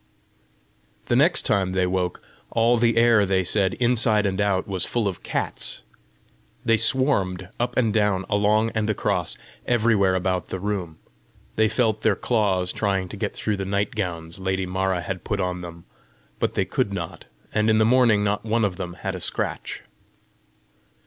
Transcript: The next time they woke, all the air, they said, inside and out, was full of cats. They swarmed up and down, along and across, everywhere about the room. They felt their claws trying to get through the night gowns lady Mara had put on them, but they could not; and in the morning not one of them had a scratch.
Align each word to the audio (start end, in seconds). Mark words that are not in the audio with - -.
The 1.05 1.15
next 1.15 1.43
time 1.45 1.73
they 1.73 1.85
woke, 1.85 2.23
all 2.49 2.77
the 2.77 2.97
air, 2.97 3.23
they 3.23 3.43
said, 3.43 3.75
inside 3.75 4.25
and 4.25 4.41
out, 4.41 4.67
was 4.67 4.83
full 4.83 5.07
of 5.07 5.21
cats. 5.21 5.83
They 6.65 6.75
swarmed 6.77 7.49
up 7.59 7.77
and 7.77 7.93
down, 7.93 8.25
along 8.27 8.71
and 8.71 8.89
across, 8.89 9.37
everywhere 9.67 10.15
about 10.15 10.47
the 10.47 10.59
room. 10.59 10.97
They 11.55 11.69
felt 11.69 12.01
their 12.01 12.15
claws 12.15 12.73
trying 12.73 13.09
to 13.09 13.15
get 13.15 13.35
through 13.35 13.57
the 13.57 13.63
night 13.65 13.93
gowns 13.93 14.39
lady 14.39 14.65
Mara 14.65 15.01
had 15.01 15.23
put 15.23 15.39
on 15.39 15.61
them, 15.61 15.85
but 16.39 16.55
they 16.55 16.65
could 16.65 16.91
not; 16.91 17.25
and 17.53 17.69
in 17.69 17.77
the 17.77 17.85
morning 17.85 18.23
not 18.23 18.43
one 18.43 18.65
of 18.65 18.77
them 18.77 18.95
had 18.95 19.13
a 19.13 19.21
scratch. 19.21 19.83